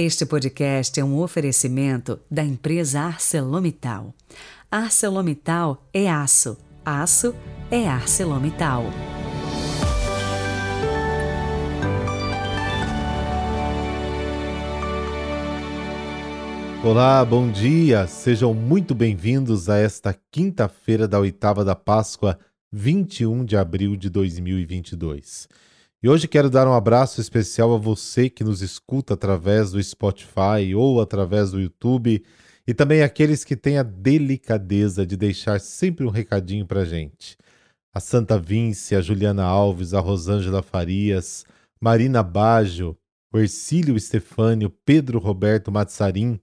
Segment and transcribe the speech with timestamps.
[0.00, 4.14] Este podcast é um oferecimento da empresa ArcelorMittal.
[4.70, 7.34] ArcelorMittal é aço, aço
[7.68, 8.84] é ArcelorMittal.
[16.84, 18.06] Olá, bom dia!
[18.06, 22.38] Sejam muito bem-vindos a esta quinta-feira da oitava da Páscoa,
[22.70, 25.48] 21 de abril de 2022.
[26.00, 30.72] E hoje quero dar um abraço especial a você que nos escuta através do Spotify
[30.72, 32.24] ou através do YouTube
[32.64, 37.36] e também aqueles que têm a delicadeza de deixar sempre um recadinho para gente.
[37.92, 41.44] A Santa Vince, a Juliana Alves, a Rosângela Farias,
[41.80, 42.96] Marina Baggio,
[43.32, 46.38] o Ercílio Stefânio, Pedro Roberto Mazzarin,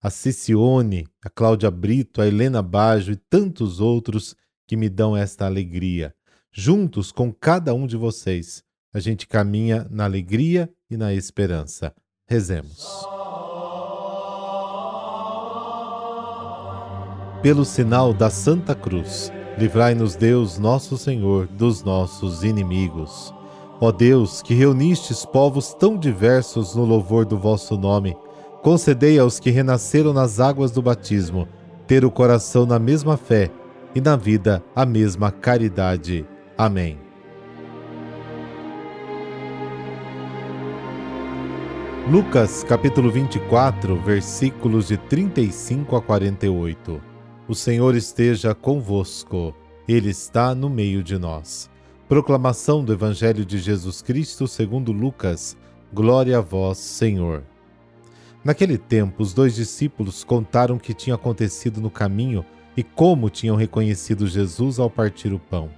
[0.00, 5.44] a Cicione, a Cláudia Brito, a Helena Baggio e tantos outros que me dão esta
[5.44, 6.14] alegria.
[6.52, 11.94] Juntos com cada um de vocês, a gente caminha na alegria e na esperança.
[12.26, 13.06] Rezemos.
[17.42, 23.34] Pelo sinal da Santa Cruz, livrai-nos Deus, nosso Senhor, dos nossos inimigos.
[23.80, 28.16] Ó Deus, que reunistes povos tão diversos no louvor do vosso nome,
[28.62, 31.48] concedei aos que renasceram nas águas do batismo
[31.86, 33.50] ter o coração na mesma fé
[33.94, 36.24] e na vida a mesma caridade.
[36.56, 37.11] Amém.
[42.10, 47.00] Lucas capítulo 24, versículos de 35 a 48.
[47.46, 49.54] O Senhor esteja convosco,
[49.86, 51.70] Ele está no meio de nós.
[52.08, 55.56] Proclamação do Evangelho de Jesus Cristo segundo Lucas.
[55.94, 57.44] Glória a vós, Senhor.
[58.44, 62.44] Naquele tempo, os dois discípulos contaram o que tinha acontecido no caminho
[62.76, 65.70] e como tinham reconhecido Jesus ao partir o pão.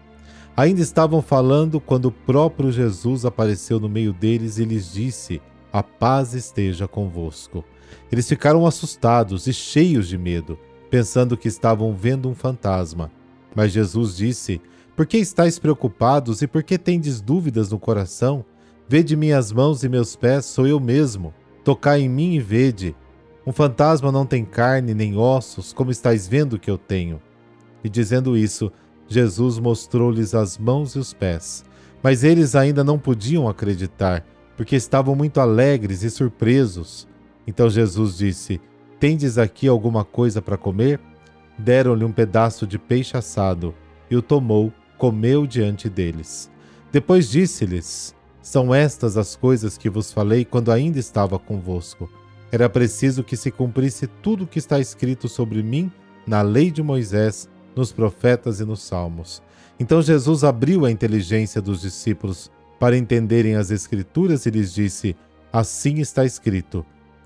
[0.57, 5.43] Ainda estavam falando quando o próprio Jesus apareceu no meio deles e lhes disse:
[5.75, 7.65] a paz esteja convosco.
[8.13, 10.57] Eles ficaram assustados e cheios de medo,
[10.89, 13.11] pensando que estavam vendo um fantasma.
[13.57, 14.61] Mas Jesus disse:
[14.95, 18.45] Por que estáis preocupados e por que tendes dúvidas no coração?
[18.89, 21.35] Vede minhas mãos e meus pés, sou eu mesmo.
[21.65, 22.95] Tocai em mim e vede.
[23.45, 27.21] Um fantasma não tem carne nem ossos, como estáis vendo que eu tenho.
[27.83, 28.71] E dizendo isso,
[29.09, 31.65] Jesus mostrou-lhes as mãos e os pés.
[32.01, 34.25] Mas eles ainda não podiam acreditar
[34.57, 37.07] porque estavam muito alegres e surpresos.
[37.47, 38.61] Então Jesus disse:
[38.99, 41.01] Tendes aqui alguma coisa para comer?
[41.59, 43.75] Deram-lhe um pedaço de peixe assado,
[44.11, 46.51] e o tomou, comeu diante deles.
[46.91, 52.11] Depois disse-lhes: São estas as coisas que vos falei quando ainda estava convosco.
[52.51, 55.91] Era preciso que se cumprisse tudo o que está escrito sobre mim
[56.27, 59.43] na lei de Moisés, nos profetas e nos salmos.
[59.79, 65.17] Então Jesus abriu a inteligência dos discípulos para entenderem as Escrituras e lhes disse:
[65.53, 66.85] Assim está escrito: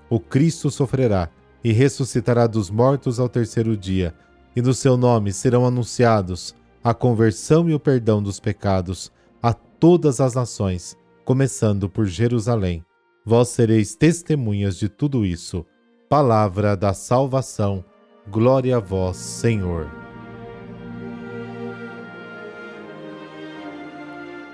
[0.09, 1.29] O Cristo sofrerá
[1.63, 4.13] e ressuscitará dos mortos ao terceiro dia,
[4.55, 9.11] e no seu nome serão anunciados a conversão e o perdão dos pecados
[9.41, 12.83] a todas as nações, começando por Jerusalém.
[13.25, 15.65] Vós sereis testemunhas de tudo isso.
[16.09, 17.83] Palavra da salvação.
[18.27, 20.08] Glória a vós, Senhor.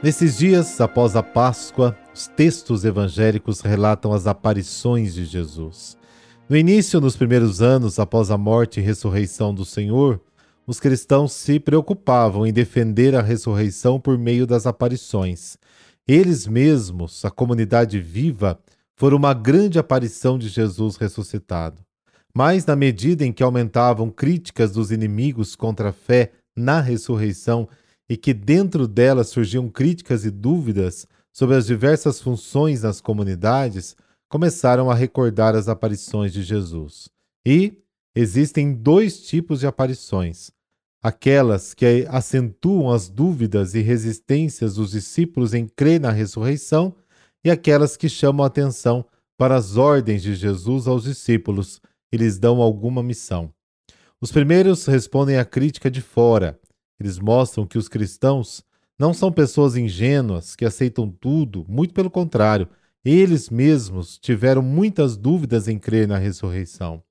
[0.06, 5.98] Nesses dias, após a Páscoa, os textos evangélicos relatam as aparições de Jesus.
[6.48, 10.22] No início, nos primeiros anos após a morte e ressurreição do Senhor,
[10.68, 15.58] os cristãos se preocupavam em defender a ressurreição por meio das aparições.
[16.08, 18.60] Eles mesmos, a comunidade viva,
[18.96, 21.82] foram uma grande aparição de Jesus ressuscitado.
[22.32, 27.68] Mas, na medida em que aumentavam críticas dos inimigos contra a fé na ressurreição
[28.10, 33.96] e que dentro dela surgiam críticas e dúvidas sobre as diversas funções nas comunidades,
[34.30, 37.10] começaram a recordar as aparições de Jesus.
[37.46, 37.74] E
[38.16, 40.52] existem dois tipos de aparições:
[41.04, 46.96] aquelas que acentuam as dúvidas e resistências dos discípulos em crer na ressurreição,
[47.44, 49.06] e aquelas que chamam a atenção
[49.38, 51.82] para as ordens de Jesus aos discípulos
[52.12, 53.54] e lhes dão alguma missão.
[54.22, 56.60] Os primeiros respondem à crítica de fora,
[57.00, 58.64] eles mostram que os cristãos
[58.98, 62.68] não são pessoas ingênuas que aceitam tudo, muito pelo contrário,
[63.04, 67.04] eles mesmos tiveram muitas dúvidas em crer na ressurreição.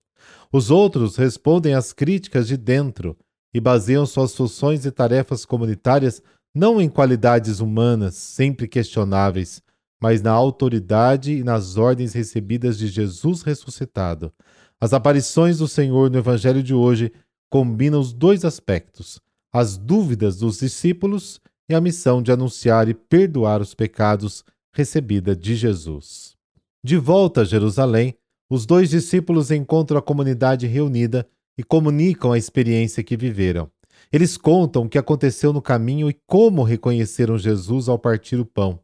[0.50, 3.16] Os outros respondem às críticas de dentro
[3.52, 6.22] e baseiam suas funções e tarefas comunitárias
[6.54, 9.62] não em qualidades humanas, sempre questionáveis,
[10.00, 14.32] mas na autoridade e nas ordens recebidas de Jesus ressuscitado.
[14.80, 17.12] As aparições do Senhor no Evangelho de hoje
[17.50, 19.20] combinam os dois aspectos:
[19.54, 25.54] as dúvidas dos discípulos e a missão de anunciar e perdoar os pecados recebida de
[25.54, 26.34] Jesus.
[26.82, 28.16] De volta a Jerusalém,
[28.50, 31.24] os dois discípulos encontram a comunidade reunida
[31.56, 33.70] e comunicam a experiência que viveram.
[34.12, 38.80] Eles contam o que aconteceu no caminho e como reconheceram Jesus ao partir o pão.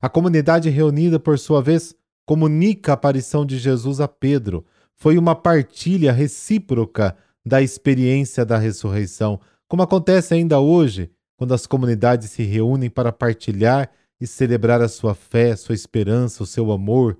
[0.00, 1.92] A comunidade reunida, por sua vez,
[2.24, 4.64] comunica a aparição de Jesus a Pedro.
[4.94, 9.40] Foi uma partilha recíproca da experiência da ressurreição,
[9.74, 13.90] como acontece ainda hoje, quando as comunidades se reúnem para partilhar
[14.20, 17.18] e celebrar a sua fé, sua esperança, o seu amor.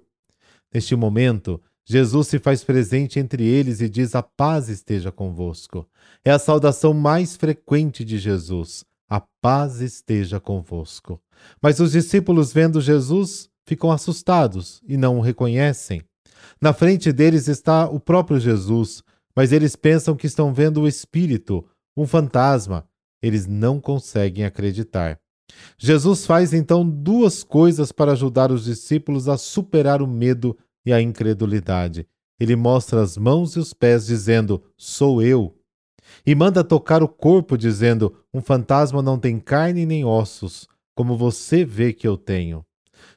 [0.72, 5.84] Neste momento, Jesus se faz presente entre eles e diz: A paz esteja convosco.
[6.24, 8.84] É a saudação mais frequente de Jesus.
[9.10, 11.20] A paz esteja convosco.
[11.60, 16.00] Mas os discípulos, vendo Jesus, ficam assustados e não o reconhecem.
[16.60, 19.02] Na frente deles está o próprio Jesus,
[19.34, 22.86] mas eles pensam que estão vendo o Espírito, um fantasma.
[23.22, 25.18] Eles não conseguem acreditar.
[25.78, 31.00] Jesus faz então duas coisas para ajudar os discípulos a superar o medo e a
[31.00, 32.06] incredulidade.
[32.38, 35.56] Ele mostra as mãos e os pés, dizendo: Sou eu.
[36.26, 41.64] E manda tocar o corpo, dizendo: Um fantasma não tem carne nem ossos, como você
[41.64, 42.64] vê que eu tenho.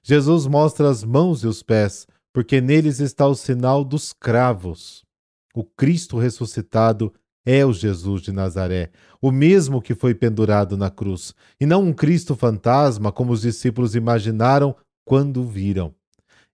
[0.04, 5.04] Jesus mostra as mãos e os pés, porque neles está o sinal dos cravos.
[5.56, 7.14] O Cristo ressuscitado
[7.50, 8.90] é o Jesus de Nazaré,
[9.22, 13.96] o mesmo que foi pendurado na cruz, e não um Cristo fantasma como os discípulos
[13.96, 15.96] imaginaram quando o viram.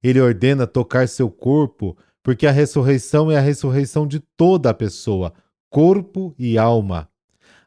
[0.04, 5.34] Ele ordena tocar seu corpo, porque a ressurreição é a ressurreição de toda a pessoa,
[5.68, 7.10] corpo e alma.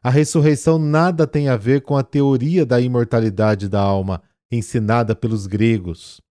[0.01, 5.47] A ressurreição nada tem a ver com a teoria da imortalidade da alma, ensinada pelos
[5.47, 6.21] gregos.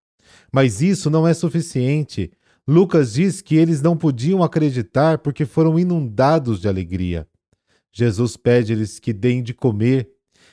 [0.50, 2.32] Mas isso não é suficiente.
[2.68, 7.28] Lucas diz que eles não podiam acreditar porque foram inundados de alegria.
[7.92, 10.10] Jesus pede-lhes que deem de comer.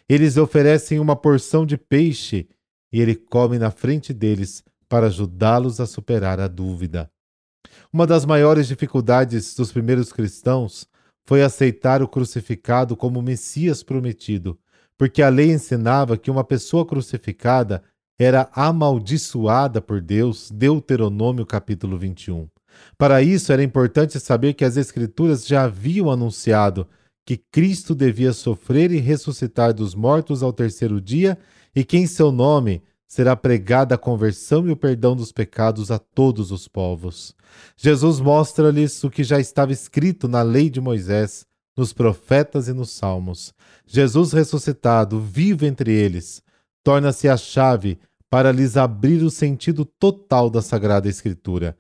[0.08, 2.48] Eles oferecem uma porção de peixe
[2.92, 7.10] e ele come na frente deles para ajudá-los a superar a dúvida.
[7.92, 10.88] Uma das maiores dificuldades dos primeiros cristãos
[11.26, 14.60] foi aceitar o crucificado como o Messias prometido,
[14.98, 17.82] porque a lei ensinava que uma pessoa crucificada
[18.24, 22.48] era amaldiçoada por Deus, Deuteronômio capítulo 21.
[22.98, 26.88] Para isso era importante saber que as Escrituras já haviam anunciado
[27.26, 31.38] que Cristo devia sofrer e ressuscitar dos mortos ao terceiro dia
[31.76, 36.00] e que em seu nome será pregada a conversão e o perdão dos pecados a
[36.00, 37.36] todos os povos.
[37.78, 41.46] Jesus mostra-lhes o que já estava escrito na lei de Moisés,
[41.78, 43.54] nos profetas e nos salmos.
[43.86, 46.42] Jesus ressuscitado, vivo entre eles,
[46.84, 48.00] torna-se a chave
[48.34, 51.78] para lhes abrir o sentido total da Sagrada Escritura.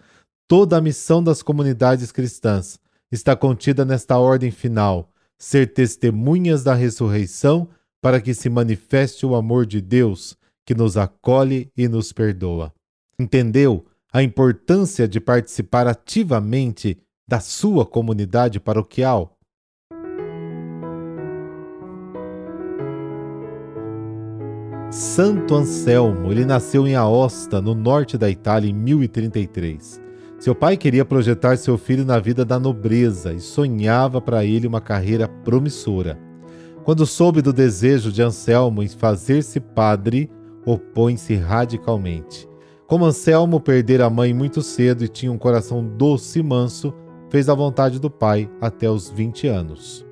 [0.47, 2.79] Toda a missão das comunidades cristãs
[3.11, 7.67] está contida nesta ordem final: ser testemunhas da ressurreição
[7.99, 12.71] para que se manifeste o amor de Deus que nos acolhe e nos perdoa.
[13.17, 19.32] Entendeu a importância de participar ativamente da sua comunidade paroquial?
[24.93, 29.99] Santo Anselmo, ele nasceu em Aosta, no norte da Itália, em 1033.
[30.37, 34.79] Seu pai queria projetar seu filho na vida da nobreza e sonhava para ele uma
[34.79, 36.19] carreira promissora.
[36.83, 40.29] Quando soube do desejo de Anselmo em fazer-se padre,
[40.63, 42.47] opõe-se radicalmente.
[42.85, 46.93] Como Anselmo perdera a mãe muito cedo e tinha um coração doce e manso,
[47.31, 50.05] fez a vontade do pai até os 20 anos.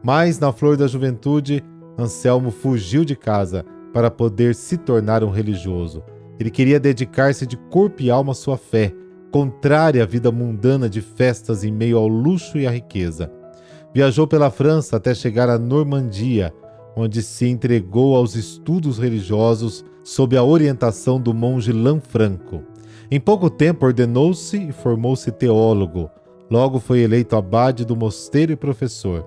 [0.00, 1.60] Mas, na flor da juventude,
[1.98, 6.02] Anselmo fugiu de casa para poder se tornar um religioso.
[6.38, 8.92] Ele queria dedicar-se de corpo e alma à sua fé,
[9.30, 13.30] contrária à vida mundana de festas em meio ao luxo e à riqueza.
[13.92, 16.52] Viajou pela França até chegar à Normandia,
[16.96, 22.62] onde se entregou aos estudos religiosos sob a orientação do monge Lanfranco.
[23.10, 26.10] Em pouco tempo ordenou-se e formou-se teólogo.
[26.50, 29.26] Logo foi eleito abade do mosteiro e professor.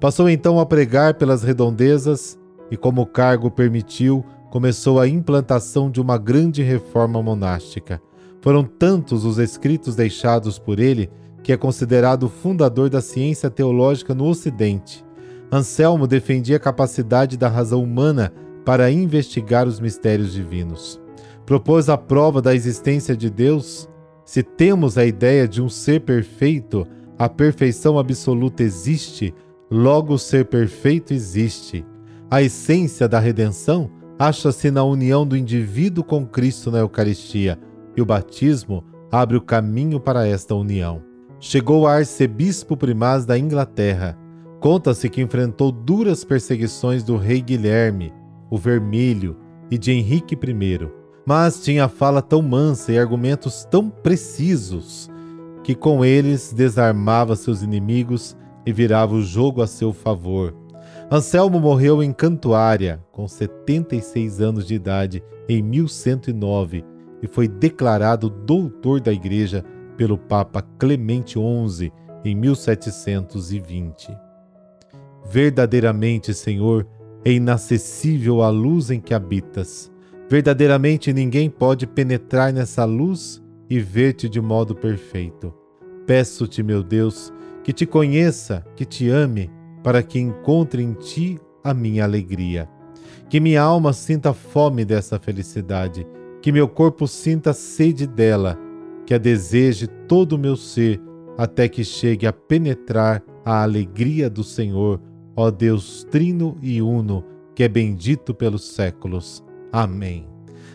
[0.00, 2.38] Passou então a pregar pelas redondezas
[2.72, 8.00] e, como o cargo permitiu, começou a implantação de uma grande reforma monástica.
[8.40, 11.10] Foram tantos os escritos deixados por ele
[11.42, 15.04] que é considerado o fundador da ciência teológica no Ocidente.
[15.52, 18.32] Anselmo defendia a capacidade da razão humana
[18.64, 20.98] para investigar os mistérios divinos.
[21.44, 23.86] Propôs a prova da existência de Deus.
[24.24, 26.86] Se temos a ideia de um ser perfeito,
[27.18, 29.34] a perfeição absoluta existe,
[29.70, 31.84] logo o ser perfeito existe.
[32.32, 37.58] A essência da redenção acha-se na união do indivíduo com Cristo na Eucaristia,
[37.94, 41.02] e o batismo abre o caminho para esta união.
[41.38, 44.18] Chegou a arcebispo primaz da Inglaterra
[44.62, 48.14] Conta-se que enfrentou duras perseguições do rei Guilherme,
[48.48, 49.36] o Vermelho,
[49.68, 50.88] e de Henrique I,
[51.26, 55.10] mas tinha fala tão mansa e argumentos tão precisos
[55.64, 60.61] que com eles desarmava seus inimigos e virava o jogo a seu favor.
[61.14, 66.82] Anselmo morreu em Cantuária, com 76 anos de idade, em 1109,
[67.20, 69.62] e foi declarado doutor da Igreja
[69.94, 71.92] pelo Papa Clemente XI
[72.24, 74.08] em 1720.
[75.26, 76.86] Verdadeiramente, Senhor,
[77.22, 79.92] é inacessível a luz em que habitas.
[80.30, 85.52] Verdadeiramente ninguém pode penetrar nessa luz e ver-te de modo perfeito.
[86.06, 87.30] Peço-te, meu Deus,
[87.62, 89.50] que te conheça, que te ame,
[89.82, 92.68] para que encontre em ti a minha alegria.
[93.28, 96.06] Que minha alma sinta fome dessa felicidade,
[96.40, 98.58] que meu corpo sinta sede dela,
[99.06, 101.00] que a deseje todo o meu ser,
[101.38, 105.00] até que chegue a penetrar a alegria do Senhor
[105.36, 107.24] ó Deus Trino e Uno,
[107.54, 109.42] que é bendito pelos séculos.
[109.72, 110.26] Amém.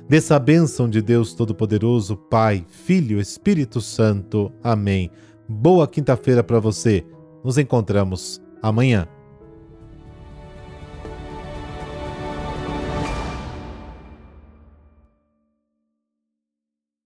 [0.07, 4.51] Dessa bênção de Deus Todo-Poderoso, Pai, Filho, Espírito Santo.
[4.63, 5.11] Amém.
[5.47, 7.05] Boa quinta-feira para você.
[7.43, 9.07] Nos encontramos amanhã.